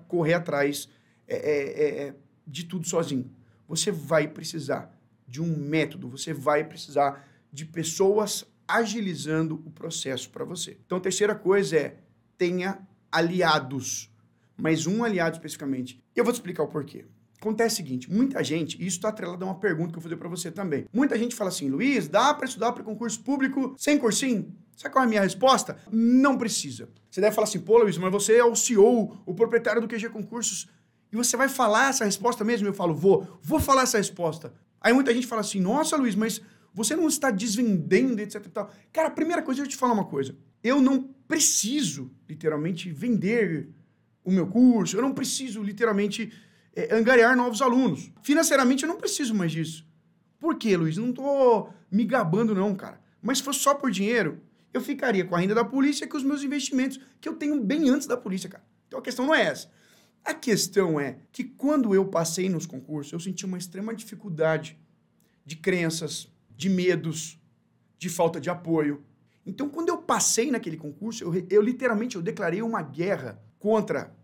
correr 0.08 0.34
atrás 0.34 0.90
é, 1.28 1.36
é, 1.36 2.08
é, 2.08 2.16
de 2.46 2.66
tudo 2.66 2.88
sozinho. 2.88 3.32
Você 3.68 3.92
vai 3.92 4.28
precisar 4.28 4.98
de 5.28 5.42
um 5.42 5.58
método, 5.58 6.10
você 6.10 6.34
vai 6.34 6.64
precisar 6.64 7.28
de 7.52 7.66
pessoas 7.66 8.46
agilizando 8.68 9.56
o 9.66 9.72
processo 9.72 10.30
para 10.30 10.44
você. 10.44 10.78
Então, 10.86 10.98
a 10.98 11.02
terceira 11.02 11.36
coisa 11.36 11.78
é 11.78 11.98
tenha 12.38 12.80
aliados, 13.12 14.12
mas 14.58 14.86
um 14.86 15.04
aliado 15.04 15.36
especificamente. 15.36 16.04
Eu 16.16 16.24
vou 16.24 16.34
te 16.34 16.38
explicar 16.38 16.64
o 16.64 16.68
porquê. 16.68 17.06
Acontece 17.40 17.76
o 17.76 17.78
seguinte, 17.78 18.12
muita 18.12 18.44
gente, 18.44 18.76
e 18.82 18.86
isso 18.86 18.98
está 18.98 19.10
atrelado 19.10 19.44
a 19.46 19.48
uma 19.48 19.60
pergunta 19.60 19.92
que 19.92 19.98
eu 19.98 20.02
vou 20.02 20.04
fazer 20.04 20.18
para 20.18 20.28
você 20.28 20.52
também. 20.52 20.86
Muita 20.92 21.18
gente 21.18 21.34
fala 21.34 21.50
assim, 21.50 21.70
Luiz, 21.70 22.10
dá 22.10 22.34
para 22.34 22.46
estudar 22.46 22.74
para 22.74 22.84
concurso 22.84 23.22
público 23.22 23.76
sem 23.78 23.98
cursinho? 23.98 24.54
Sabe 24.76 24.94
qual 24.94 25.04
é 25.04 25.06
a 25.06 25.10
minha 25.10 25.22
resposta? 25.22 25.78
Não 25.92 26.38
precisa. 26.38 26.90
Você 27.10 27.22
deve 27.22 27.34
falar 27.34 27.48
assim, 27.48 27.60
pô, 27.60 27.78
Luiz, 27.78 27.98
mas 27.98 28.12
você 28.12 28.36
é 28.36 28.44
o 28.44 28.56
CEO, 28.56 29.22
o 29.26 29.34
proprietário 29.34 29.82
do 29.82 29.88
QG 29.88 30.10
Concursos, 30.10 30.68
e 31.12 31.16
você 31.16 31.38
vai 31.38 31.48
falar 31.48 31.90
essa 31.90 32.06
resposta 32.06 32.44
mesmo? 32.44 32.68
Eu 32.68 32.74
falo, 32.74 32.94
vou, 32.94 33.40
vou 33.42 33.60
falar 33.60 33.84
essa 33.84 33.98
resposta. 33.98 34.54
Aí 34.82 34.94
muita 34.94 35.14
gente 35.14 35.26
fala 35.26 35.42
assim, 35.42 35.60
nossa, 35.62 35.96
Luiz, 35.96 36.16
mas 36.16 36.42
você 36.74 36.96
não 36.96 37.08
está 37.08 37.32
desvendendo, 37.32 38.22
etc 38.22 38.46
e 38.46 38.50
tal. 38.50 38.72
Cara, 38.92 39.08
a 39.08 39.12
primeira 39.12 39.42
coisa, 39.42 39.62
eu 39.62 39.68
te 39.68 39.76
falar 39.76 39.94
uma 39.94 40.06
coisa. 40.06 40.36
Eu 40.64 40.82
não 40.82 41.10
preciso, 41.28 42.12
literalmente, 42.28 42.92
vender 42.92 43.70
o 44.24 44.32
meu 44.32 44.48
curso, 44.48 44.98
eu 44.98 45.02
não 45.02 45.14
preciso, 45.14 45.64
literalmente, 45.64 46.32
é, 46.76 46.94
angariar 46.96 47.36
novos 47.36 47.62
alunos. 47.62 48.12
Financeiramente 48.22 48.84
eu 48.84 48.90
não 48.90 48.98
preciso 48.98 49.34
mais 49.36 49.52
disso. 49.52 49.86
Por 50.40 50.58
quê, 50.58 50.76
Luiz? 50.78 50.98
Não 50.98 51.12
tô 51.12 51.70
me 51.92 52.06
gabando, 52.06 52.56
não, 52.56 52.76
cara. 52.76 53.00
Mas 53.22 53.40
se 53.40 53.44
fosse 53.44 53.60
só 53.60 53.76
por 53.76 53.92
dinheiro, 53.92 54.42
eu 54.74 54.82
ficaria 54.82 55.26
com 55.26 55.36
a 55.36 55.40
renda 55.40 55.56
da 55.56 55.66
polícia 55.66 56.06
e 56.06 56.08
com 56.08 56.18
os 56.18 56.24
meus 56.24 56.44
investimentos, 56.44 57.00
que 57.20 57.28
eu 57.28 57.36
tenho 57.36 57.62
bem 57.62 57.90
antes 57.90 58.08
da 58.08 58.16
polícia, 58.16 58.50
cara. 58.50 58.64
Então 58.88 59.00
a 59.00 59.02
questão 59.02 59.26
não 59.26 59.36
é 59.36 59.44
essa. 59.44 59.70
A 60.24 60.34
questão 60.34 61.00
é 61.00 61.20
que 61.32 61.44
quando 61.44 61.94
eu 61.96 62.06
passei 62.06 62.50
nos 62.50 62.66
concursos, 62.66 63.12
eu 63.12 63.20
senti 63.20 63.46
uma 63.46 63.58
extrema 63.58 63.94
dificuldade 63.94 64.78
de 65.46 65.56
crenças, 65.56 66.32
de 66.56 66.70
medos, 66.70 67.40
de 67.98 68.10
falta 68.10 68.40
de 68.40 68.50
apoio. 68.50 69.04
Então, 69.46 69.70
quando 69.70 69.90
eu 69.90 69.98
passei 69.98 70.52
naquele 70.52 70.78
concurso, 70.78 71.24
eu, 71.24 71.48
eu 71.50 71.62
literalmente 71.62 72.16
eu 72.16 72.22
declarei 72.22 72.62
uma 72.62 72.82
guerra 72.82 73.42
contra 73.58 74.16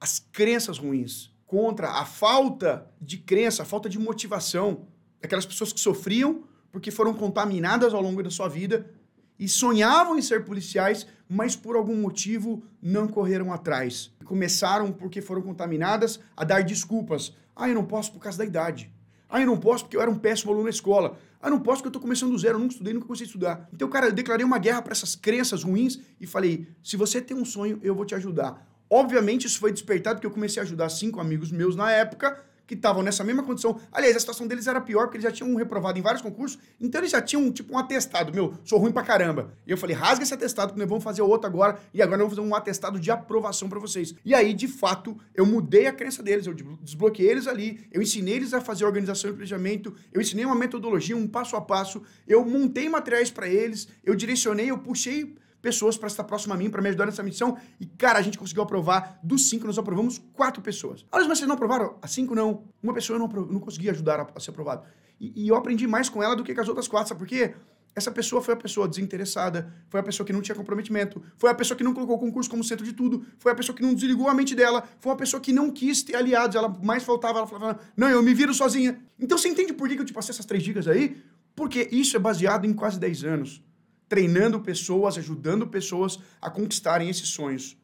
as 0.00 0.18
crenças 0.18 0.78
ruins, 0.78 1.29
contra 1.50 1.88
a 1.90 2.04
falta 2.04 2.86
de 3.00 3.18
crença, 3.18 3.64
a 3.64 3.66
falta 3.66 3.88
de 3.88 3.98
motivação 3.98 4.86
daquelas 5.20 5.44
pessoas 5.44 5.72
que 5.72 5.80
sofriam 5.80 6.44
porque 6.70 6.92
foram 6.92 7.12
contaminadas 7.12 7.92
ao 7.92 8.00
longo 8.00 8.22
da 8.22 8.30
sua 8.30 8.46
vida 8.46 8.88
e 9.36 9.48
sonhavam 9.48 10.16
em 10.16 10.22
ser 10.22 10.44
policiais, 10.44 11.08
mas 11.28 11.56
por 11.56 11.74
algum 11.74 11.96
motivo 11.96 12.62
não 12.80 13.08
correram 13.08 13.52
atrás. 13.52 14.12
Começaram 14.24 14.92
porque 14.92 15.20
foram 15.20 15.42
contaminadas 15.42 16.20
a 16.36 16.44
dar 16.44 16.62
desculpas. 16.62 17.34
Ah, 17.56 17.68
eu 17.68 17.74
não 17.74 17.84
posso 17.84 18.12
por 18.12 18.20
causa 18.20 18.38
da 18.38 18.44
idade. 18.44 18.88
Ah, 19.28 19.40
eu 19.40 19.46
não 19.48 19.58
posso 19.58 19.82
porque 19.82 19.96
eu 19.96 20.02
era 20.02 20.10
um 20.10 20.18
péssimo 20.18 20.52
aluno 20.52 20.66
na 20.66 20.70
escola. 20.70 21.18
Ah, 21.42 21.48
eu 21.48 21.50
não 21.50 21.60
posso 21.60 21.78
porque 21.78 21.88
eu 21.88 21.90
estou 21.98 22.02
começando 22.02 22.30
do 22.30 22.38
zero, 22.38 22.54
eu 22.54 22.60
nunca 22.60 22.74
estudei, 22.74 22.94
nunca 22.94 23.12
a 23.12 23.16
estudar. 23.16 23.68
Então, 23.72 23.88
cara, 23.88 24.06
eu 24.06 24.12
declarei 24.12 24.46
uma 24.46 24.58
guerra 24.58 24.82
para 24.82 24.92
essas 24.92 25.16
crenças 25.16 25.64
ruins 25.64 25.98
e 26.20 26.28
falei: 26.28 26.68
se 26.80 26.96
você 26.96 27.20
tem 27.20 27.36
um 27.36 27.44
sonho, 27.44 27.80
eu 27.82 27.92
vou 27.92 28.04
te 28.04 28.14
ajudar. 28.14 28.69
Obviamente, 28.90 29.46
isso 29.46 29.60
foi 29.60 29.72
despertado 29.72 30.16
porque 30.16 30.26
eu 30.26 30.32
comecei 30.32 30.60
a 30.60 30.64
ajudar 30.64 30.88
cinco 30.88 31.20
amigos 31.20 31.52
meus 31.52 31.76
na 31.76 31.92
época 31.92 32.44
que 32.70 32.74
estavam 32.74 33.02
nessa 33.02 33.24
mesma 33.24 33.42
condição. 33.42 33.80
Aliás, 33.90 34.14
a 34.14 34.20
situação 34.20 34.46
deles 34.46 34.68
era 34.68 34.80
pior 34.80 35.06
porque 35.06 35.16
eles 35.16 35.24
já 35.24 35.32
tinham 35.32 35.52
reprovado 35.56 35.98
em 35.98 36.02
vários 36.02 36.22
concursos, 36.22 36.56
então 36.80 37.00
eles 37.00 37.10
já 37.10 37.20
tinham, 37.20 37.50
tipo, 37.50 37.74
um 37.74 37.78
atestado. 37.78 38.32
Meu, 38.32 38.54
sou 38.64 38.78
ruim 38.78 38.92
pra 38.92 39.02
caramba. 39.02 39.52
E 39.66 39.72
eu 39.72 39.76
falei, 39.76 39.96
rasga 39.96 40.22
esse 40.22 40.32
atestado, 40.32 40.68
porque 40.68 40.80
nós 40.80 40.88
vamos 40.88 41.02
fazer 41.02 41.20
outro 41.20 41.48
agora, 41.48 41.80
e 41.92 42.00
agora 42.00 42.18
nós 42.18 42.28
vamos 42.28 42.36
fazer 42.36 42.48
um 42.48 42.54
atestado 42.54 43.00
de 43.00 43.10
aprovação 43.10 43.68
para 43.68 43.80
vocês. 43.80 44.14
E 44.24 44.36
aí, 44.36 44.54
de 44.54 44.68
fato, 44.68 45.18
eu 45.34 45.44
mudei 45.44 45.88
a 45.88 45.92
crença 45.92 46.22
deles, 46.22 46.46
eu 46.46 46.54
desbloqueei 46.54 47.28
eles 47.28 47.48
ali, 47.48 47.84
eu 47.90 48.00
ensinei 48.00 48.34
eles 48.36 48.54
a 48.54 48.60
fazer 48.60 48.84
organização 48.84 49.30
e 49.30 49.32
planejamento, 49.32 49.92
eu 50.12 50.20
ensinei 50.20 50.44
uma 50.44 50.54
metodologia, 50.54 51.16
um 51.16 51.26
passo 51.26 51.56
a 51.56 51.60
passo, 51.60 52.00
eu 52.24 52.44
montei 52.44 52.88
materiais 52.88 53.32
para 53.32 53.48
eles, 53.48 53.88
eu 54.04 54.14
direcionei, 54.14 54.70
eu 54.70 54.78
puxei 54.78 55.34
pessoas 55.60 55.96
para 55.96 56.08
estar 56.08 56.24
próximo 56.24 56.54
a 56.54 56.56
mim, 56.56 56.70
para 56.70 56.82
me 56.82 56.88
ajudar 56.88 57.06
nessa 57.06 57.22
missão. 57.22 57.56
E, 57.78 57.86
cara, 57.86 58.18
a 58.18 58.22
gente 58.22 58.38
conseguiu 58.38 58.62
aprovar. 58.62 59.18
Dos 59.22 59.48
cinco, 59.48 59.66
nós 59.66 59.78
aprovamos 59.78 60.20
quatro 60.32 60.62
pessoas. 60.62 61.04
Olha, 61.12 61.26
mas 61.28 61.38
vocês 61.38 61.48
não 61.48 61.54
aprovaram? 61.54 61.96
As 62.02 62.10
cinco, 62.10 62.34
não. 62.34 62.64
Uma 62.82 62.94
pessoa 62.94 63.18
eu 63.18 63.20
não, 63.20 63.28
não 63.46 63.60
consegui 63.60 63.90
ajudar 63.90 64.20
a, 64.20 64.26
a 64.34 64.40
ser 64.40 64.50
aprovado. 64.50 64.86
E, 65.20 65.44
e, 65.44 65.48
eu 65.48 65.56
aprendi 65.56 65.86
mais 65.86 66.08
com 66.08 66.22
ela 66.22 66.34
do 66.34 66.42
que 66.42 66.54
com 66.54 66.60
as 66.60 66.68
outras 66.68 66.88
quatro, 66.88 67.08
sabe 67.08 67.18
por 67.18 67.28
quê? 67.28 67.54
Essa 67.94 68.10
pessoa 68.10 68.40
foi 68.40 68.54
a 68.54 68.56
pessoa 68.56 68.88
desinteressada, 68.88 69.70
foi 69.88 70.00
a 70.00 70.02
pessoa 70.02 70.24
que 70.24 70.32
não 70.32 70.40
tinha 70.40 70.54
comprometimento, 70.54 71.20
foi 71.36 71.50
a 71.50 71.54
pessoa 71.54 71.76
que 71.76 71.82
não 71.82 71.92
colocou 71.92 72.16
o 72.16 72.18
concurso 72.18 72.48
como 72.48 72.62
centro 72.62 72.84
de 72.84 72.92
tudo, 72.92 73.26
foi 73.38 73.50
a 73.50 73.54
pessoa 73.54 73.74
que 73.74 73.82
não 73.82 73.92
desligou 73.92 74.28
a 74.28 74.34
mente 74.34 74.54
dela, 74.54 74.88
foi 75.00 75.10
uma 75.10 75.18
pessoa 75.18 75.40
que 75.40 75.52
não 75.52 75.70
quis 75.70 76.02
ter 76.02 76.14
aliados, 76.14 76.54
ela 76.54 76.68
mais 76.82 77.02
faltava, 77.02 77.38
ela 77.38 77.46
falava, 77.48 77.80
não, 77.96 78.08
eu 78.08 78.22
me 78.22 78.32
viro 78.32 78.54
sozinha. 78.54 78.98
Então 79.18 79.36
você 79.36 79.48
entende 79.48 79.72
por 79.72 79.88
que 79.88 79.98
eu 79.98 80.04
te 80.04 80.12
passei 80.12 80.32
essas 80.32 80.46
três 80.46 80.62
dicas 80.62 80.86
aí? 80.86 81.20
Porque 81.54 81.88
isso 81.90 82.16
é 82.16 82.20
baseado 82.20 82.64
em 82.64 82.72
quase 82.72 82.98
10 82.98 83.24
anos 83.24 83.62
treinando 84.10 84.58
pessoas, 84.60 85.16
ajudando 85.16 85.68
pessoas 85.68 86.18
a 86.42 86.50
conquistarem 86.50 87.08
esses 87.08 87.28
sonhos. 87.28 87.78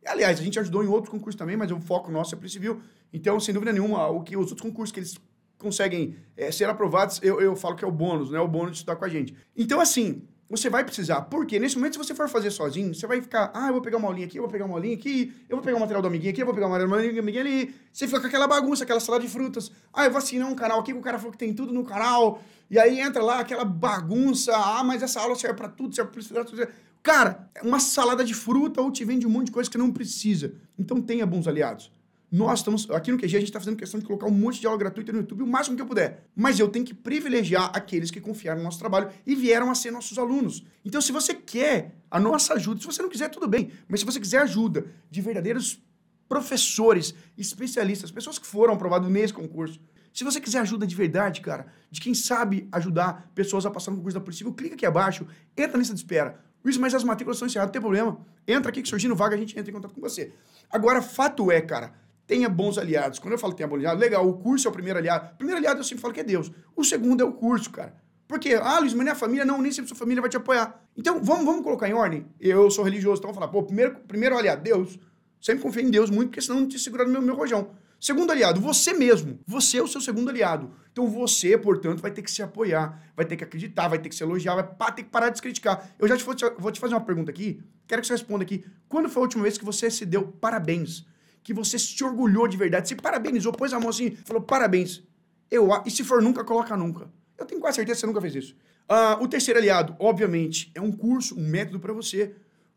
E, 0.00 0.08
aliás, 0.08 0.38
a 0.38 0.42
gente 0.42 0.58
ajudou 0.60 0.84
em 0.84 0.86
outros 0.86 1.10
concursos 1.10 1.36
também, 1.36 1.56
mas 1.56 1.72
o 1.72 1.80
foco 1.80 2.10
nosso 2.10 2.32
é 2.32 2.36
a 2.36 2.38
Polícia 2.38 2.60
Civil. 2.60 2.80
Então, 3.12 3.40
sem 3.40 3.52
dúvida 3.52 3.72
nenhuma, 3.72 4.06
o 4.06 4.22
que 4.22 4.36
os 4.36 4.52
outros 4.52 4.60
concursos 4.60 4.92
que 4.92 5.00
eles 5.00 5.18
conseguem 5.58 6.16
é, 6.36 6.52
ser 6.52 6.68
aprovados, 6.68 7.18
eu, 7.20 7.40
eu 7.40 7.56
falo 7.56 7.74
que 7.74 7.84
é 7.84 7.88
o 7.88 7.90
bônus, 7.90 8.30
né? 8.30 8.38
O 8.38 8.46
bônus 8.46 8.70
de 8.70 8.76
estudar 8.78 8.94
com 8.94 9.04
a 9.04 9.08
gente. 9.08 9.34
Então, 9.56 9.80
assim, 9.80 10.22
você 10.52 10.68
vai 10.68 10.84
precisar. 10.84 11.22
Porque 11.22 11.58
nesse 11.58 11.76
momento, 11.76 11.94
se 11.94 11.98
você 11.98 12.14
for 12.14 12.28
fazer 12.28 12.50
sozinho, 12.50 12.94
você 12.94 13.06
vai 13.06 13.22
ficar, 13.22 13.50
ah, 13.54 13.68
eu 13.68 13.72
vou 13.72 13.80
pegar 13.80 13.96
uma 13.96 14.06
aulinha 14.06 14.26
aqui, 14.26 14.36
eu 14.36 14.42
vou 14.42 14.50
pegar 14.50 14.66
uma 14.66 14.74
aulinha 14.74 14.94
aqui, 14.94 15.32
eu 15.48 15.56
vou 15.56 15.64
pegar 15.64 15.78
o 15.78 15.80
material 15.80 16.02
do 16.02 16.08
amiguinho 16.08 16.30
aqui, 16.30 16.42
eu 16.42 16.44
vou 16.44 16.54
pegar 16.54 16.66
o 16.66 16.70
material 16.70 16.90
do 16.90 17.18
amiguinho 17.18 17.40
ali. 17.40 17.74
Você 17.90 18.06
fica 18.06 18.20
com 18.20 18.26
aquela 18.26 18.46
bagunça, 18.46 18.84
aquela 18.84 19.00
salada 19.00 19.24
de 19.24 19.30
frutas. 19.30 19.72
Ah, 19.94 20.04
eu 20.04 20.10
vou 20.10 20.18
assinar 20.18 20.46
um 20.46 20.54
canal 20.54 20.80
aqui, 20.80 20.92
o 20.92 21.00
cara 21.00 21.18
falou 21.18 21.32
que 21.32 21.38
tem 21.38 21.54
tudo 21.54 21.72
no 21.72 21.84
canal. 21.84 22.42
E 22.70 22.78
aí 22.78 23.00
entra 23.00 23.22
lá 23.22 23.40
aquela 23.40 23.64
bagunça. 23.64 24.52
Ah, 24.54 24.84
mas 24.84 25.02
essa 25.02 25.20
aula 25.20 25.34
serve 25.36 25.56
para 25.56 25.68
tudo, 25.70 25.94
serve 25.94 26.10
para 26.10 26.20
publicidade. 26.20 26.72
Cara, 27.02 27.48
é 27.54 27.62
uma 27.62 27.80
salada 27.80 28.22
de 28.22 28.34
fruta 28.34 28.82
ou 28.82 28.92
te 28.92 29.06
vende 29.06 29.26
um 29.26 29.30
monte 29.30 29.46
de 29.46 29.52
coisa 29.52 29.70
que 29.70 29.78
não 29.78 29.90
precisa. 29.90 30.52
Então 30.78 31.00
tenha 31.00 31.24
bons 31.24 31.48
aliados. 31.48 31.90
Nós 32.32 32.60
estamos, 32.60 32.90
aqui 32.90 33.12
no 33.12 33.18
QG, 33.18 33.26
a 33.26 33.28
gente 33.28 33.44
está 33.44 33.60
fazendo 33.60 33.76
questão 33.76 34.00
de 34.00 34.06
colocar 34.06 34.26
um 34.26 34.30
monte 34.30 34.58
de 34.58 34.66
aula 34.66 34.78
gratuita 34.78 35.12
no 35.12 35.18
YouTube 35.18 35.42
o 35.42 35.46
máximo 35.46 35.76
que 35.76 35.82
eu 35.82 35.86
puder. 35.86 36.30
Mas 36.34 36.58
eu 36.58 36.66
tenho 36.66 36.82
que 36.82 36.94
privilegiar 36.94 37.70
aqueles 37.74 38.10
que 38.10 38.22
confiaram 38.22 38.56
no 38.60 38.64
nosso 38.64 38.78
trabalho 38.78 39.10
e 39.26 39.34
vieram 39.34 39.70
a 39.70 39.74
ser 39.74 39.90
nossos 39.90 40.18
alunos. 40.18 40.64
Então, 40.82 40.98
se 41.02 41.12
você 41.12 41.34
quer 41.34 41.94
a 42.10 42.18
nossa 42.18 42.54
ajuda, 42.54 42.80
se 42.80 42.86
você 42.86 43.02
não 43.02 43.10
quiser, 43.10 43.28
tudo 43.28 43.46
bem. 43.46 43.70
Mas 43.86 44.00
se 44.00 44.06
você 44.06 44.18
quiser 44.18 44.38
ajuda 44.38 44.86
de 45.10 45.20
verdadeiros 45.20 45.78
professores, 46.26 47.14
especialistas, 47.36 48.10
pessoas 48.10 48.38
que 48.38 48.46
foram 48.46 48.72
aprovados 48.72 49.10
nesse 49.10 49.34
concurso, 49.34 49.78
se 50.10 50.24
você 50.24 50.40
quiser 50.40 50.60
ajuda 50.60 50.86
de 50.86 50.94
verdade, 50.94 51.42
cara, 51.42 51.66
de 51.90 52.00
quem 52.00 52.14
sabe 52.14 52.66
ajudar 52.72 53.30
pessoas 53.34 53.66
a 53.66 53.70
passar 53.70 53.90
no 53.90 53.98
concurso 53.98 54.18
da 54.18 54.24
Polícia 54.24 54.50
clica 54.52 54.74
aqui 54.74 54.86
abaixo, 54.86 55.26
entra 55.54 55.72
na 55.72 55.78
lista 55.80 55.92
de 55.92 56.00
espera. 56.00 56.40
Luiz, 56.64 56.78
mas 56.78 56.94
as 56.94 57.02
matrículas 57.02 57.36
estão 57.36 57.46
encerradas, 57.46 57.68
não 57.68 57.72
tem 57.72 57.82
problema. 57.82 58.24
Entra 58.46 58.70
aqui 58.70 58.80
que 58.82 58.88
surgindo 58.88 59.16
vaga, 59.16 59.34
a 59.34 59.38
gente 59.38 59.58
entra 59.58 59.70
em 59.70 59.74
contato 59.74 59.92
com 59.92 60.00
você. 60.00 60.32
Agora, 60.70 61.02
fato 61.02 61.50
é, 61.50 61.60
cara, 61.60 61.92
tenha 62.26 62.48
bons 62.48 62.78
aliados. 62.78 63.18
Quando 63.18 63.32
eu 63.32 63.38
falo 63.38 63.52
tenha 63.52 63.68
bons 63.68 63.78
aliados, 63.78 64.00
legal, 64.00 64.28
o 64.28 64.34
curso 64.34 64.68
é 64.68 64.70
o 64.70 64.72
primeiro 64.72 64.98
aliado. 64.98 65.32
O 65.34 65.36
primeiro 65.36 65.58
aliado 65.58 65.80
eu 65.80 65.84
sempre 65.84 66.02
falo 66.02 66.14
que 66.14 66.20
é 66.20 66.24
Deus. 66.24 66.50
O 66.74 66.84
segundo 66.84 67.22
é 67.22 67.24
o 67.24 67.32
curso, 67.32 67.70
cara. 67.70 67.94
Porque, 68.26 68.54
ah, 68.54 68.78
Luiz, 68.78 68.94
mas 68.94 69.04
nem 69.04 69.12
a 69.12 69.16
família, 69.16 69.44
não, 69.44 69.60
nem 69.60 69.70
sempre 69.70 69.88
sua 69.88 69.96
família 69.96 70.20
vai 70.20 70.30
te 70.30 70.36
apoiar. 70.36 70.82
Então, 70.96 71.22
vamos, 71.22 71.44
vamos 71.44 71.62
colocar 71.62 71.88
em 71.88 71.92
ordem? 71.92 72.26
Eu 72.40 72.70
sou 72.70 72.84
religioso, 72.84 73.18
então 73.18 73.30
vou 73.30 73.38
falar, 73.38 73.52
pô, 73.52 73.62
primeiro, 73.62 73.96
primeiro 74.08 74.36
aliado, 74.36 74.62
Deus. 74.62 74.98
Sempre 75.40 75.62
confio 75.62 75.82
em 75.82 75.90
Deus 75.90 76.08
muito, 76.08 76.28
porque 76.28 76.40
senão 76.40 76.60
não 76.60 76.68
te 76.68 76.78
segurar 76.78 77.04
no 77.04 77.10
meu, 77.10 77.20
meu 77.20 77.34
rojão. 77.34 77.70
Segundo 78.00 78.32
aliado, 78.32 78.60
você 78.60 78.92
mesmo. 78.92 79.38
Você 79.46 79.78
é 79.78 79.82
o 79.82 79.86
seu 79.86 80.00
segundo 80.00 80.28
aliado. 80.28 80.72
Então 80.90 81.06
você, 81.06 81.56
portanto, 81.56 82.00
vai 82.00 82.10
ter 82.10 82.22
que 82.22 82.30
se 82.30 82.42
apoiar, 82.42 83.00
vai 83.14 83.24
ter 83.24 83.36
que 83.36 83.44
acreditar, 83.44 83.86
vai 83.86 83.98
ter 83.98 84.08
que 84.08 84.14
se 84.14 84.24
elogiar, 84.24 84.54
vai 84.54 84.92
ter 84.92 85.04
que 85.04 85.08
parar 85.08 85.28
de 85.28 85.38
se 85.38 85.42
criticar. 85.42 85.88
Eu 85.98 86.08
já 86.08 86.16
te 86.16 86.24
vou, 86.24 86.34
te 86.34 86.44
vou 86.58 86.72
te 86.72 86.80
fazer 86.80 86.94
uma 86.94 87.00
pergunta 87.00 87.30
aqui, 87.30 87.62
quero 87.86 88.00
que 88.00 88.08
você 88.08 88.14
responda 88.14 88.42
aqui. 88.42 88.64
Quando 88.88 89.08
foi 89.08 89.20
a 89.20 89.24
última 89.24 89.44
vez 89.44 89.56
que 89.56 89.64
você 89.64 89.88
se 89.88 90.04
deu 90.04 90.26
parabéns? 90.26 91.06
Que 91.42 91.52
você 91.52 91.78
se 91.78 92.02
orgulhou 92.04 92.46
de 92.46 92.56
verdade, 92.56 92.88
se 92.88 92.94
parabenizou, 92.94 93.52
pôs 93.52 93.72
a 93.72 93.80
mão 93.80 93.90
assim, 93.90 94.10
falou 94.24 94.42
parabéns. 94.42 95.02
Eu, 95.50 95.68
e 95.84 95.90
se 95.90 96.02
for 96.02 96.22
nunca, 96.22 96.44
coloca 96.44 96.76
nunca. 96.76 97.10
Eu 97.36 97.44
tenho 97.44 97.60
quase 97.60 97.76
certeza 97.76 97.96
que 97.96 98.00
você 98.00 98.06
nunca 98.06 98.20
fez 98.20 98.34
isso. 98.34 98.56
Uh, 98.90 99.22
o 99.22 99.28
terceiro 99.28 99.58
aliado, 99.58 99.96
obviamente, 99.98 100.70
é 100.74 100.80
um 100.80 100.92
curso, 100.92 101.38
um 101.38 101.46
método 101.46 101.80
para 101.80 101.92
você. 101.92 102.34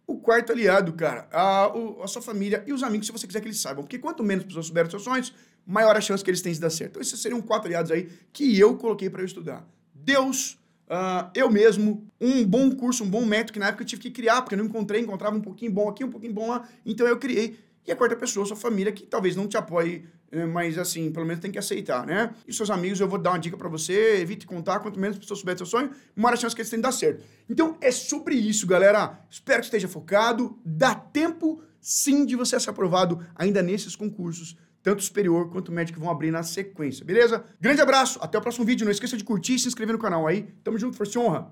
O 0.08 0.18
quarto 0.18 0.52
aliado, 0.52 0.94
cara, 0.94 1.28
a, 1.32 1.76
o, 1.76 2.04
a, 2.04 2.08
sua 2.08 2.22
família 2.22 2.64
e 2.68 2.74
os 2.74 2.84
amigos, 2.84 3.08
se 3.08 3.12
você 3.12 3.26
quiser 3.26 3.42
que 3.42 3.48
eles 3.48 3.60
saibam. 3.60 3.84
Porque 3.84 3.98
quanto 3.98 4.24
menos 4.24 4.46
pessoas 4.46 4.68
souberem 4.68 4.90
seus 4.90 5.04
sonhos, 5.04 5.34
maior 5.66 5.96
a 5.96 6.02
chance 6.02 6.24
que 6.24 6.30
eles 6.30 6.42
têm 6.42 6.54
de 6.54 6.60
dar 6.60 6.70
certo. 6.70 6.92
Então, 6.92 7.02
esses 7.02 7.20
seriam 7.20 7.42
quatro 7.42 7.68
aliados 7.68 7.92
aí 7.92 8.10
que 8.32 8.58
eu 8.60 8.78
coloquei 8.78 9.10
para 9.10 9.22
eu 9.22 9.26
estudar. 9.26 9.68
Deus, 9.94 10.60
uh, 10.88 11.30
eu 11.34 11.50
mesmo, 11.50 12.08
um 12.22 12.46
bom 12.46 12.70
curso, 12.72 13.04
um 13.04 13.10
bom 13.10 13.26
método 13.26 13.54
que 13.54 13.60
na 13.60 13.68
época 13.68 13.84
eu 13.84 13.88
tive 13.88 14.02
que 14.04 14.12
criar, 14.12 14.42
porque 14.42 14.54
eu 14.54 14.60
não 14.60 14.66
encontrei, 14.66 15.02
encontrava 15.02 15.36
um 15.36 15.42
pouquinho 15.42 15.72
bom 15.72 15.90
aqui, 15.90 16.04
um 16.04 16.12
pouquinho 16.12 16.34
bom 16.34 16.50
lá. 16.50 16.68
Então, 16.86 17.08
eu 17.08 17.18
criei. 17.18 17.58
E 17.88 17.92
a 17.92 17.96
quarta 17.96 18.16
pessoa, 18.16 18.46
sua 18.46 18.56
família, 18.56 18.92
que 18.92 19.06
talvez 19.06 19.36
não 19.36 19.48
te 19.48 19.56
apoie, 19.58 20.06
eh, 20.32 20.46
mas 20.46 20.78
assim, 20.78 21.12
pelo 21.12 21.26
menos 21.26 21.42
tem 21.42 21.52
que 21.52 21.60
aceitar, 21.60 22.06
né? 22.06 22.34
E 22.48 22.54
seus 22.54 22.70
amigos, 22.72 23.00
eu 23.00 23.08
vou 23.08 23.20
dar 23.20 23.32
uma 23.32 23.40
dica 23.40 23.56
para 23.56 23.70
você, 23.70 24.22
evite 24.22 24.48
contar, 24.48 24.80
quanto 24.80 25.00
menos 25.00 25.20
pessoas 25.20 25.40
souberem 25.40 25.58
seu 25.58 25.68
sonho, 25.68 25.92
maior 26.16 26.34
a 26.34 26.38
chance 26.38 26.56
que 26.56 26.62
eles 26.62 26.70
têm 26.70 26.80
de 26.80 26.84
dar 26.84 26.92
certo. 26.92 27.24
Então, 27.48 27.78
é 27.80 27.92
sobre 27.92 28.36
isso, 28.36 28.66
galera. 28.66 29.20
Espero 29.30 29.60
que 29.60 29.66
esteja 29.66 29.88
focado. 29.88 30.58
Dá 30.66 30.96
tempo, 30.96 31.62
sim, 31.80 32.26
de 32.26 32.36
você 32.36 32.60
ser 32.60 32.72
aprovado 32.72 33.24
ainda 33.36 33.62
nesses 33.62 33.96
concursos 33.96 34.58
tanto 34.86 35.02
superior 35.02 35.50
quanto 35.50 35.72
médio 35.72 35.96
que 35.96 36.00
vão 36.00 36.12
abrir 36.12 36.30
na 36.30 36.44
sequência, 36.44 37.04
beleza? 37.04 37.44
Grande 37.60 37.82
abraço, 37.82 38.20
até 38.22 38.38
o 38.38 38.42
próximo 38.42 38.64
vídeo. 38.64 38.86
Não 38.86 38.92
esqueça 38.92 39.18
de 39.18 39.24
curtir 39.24 39.56
e 39.56 39.60
se 39.60 39.68
inscrever 39.68 39.94
no 39.96 40.00
canal 40.00 40.28
aí. 40.28 40.44
Tamo 40.64 40.78
junto, 40.78 40.96
força 40.96 41.18
e 41.18 41.22
honra. 41.22 41.44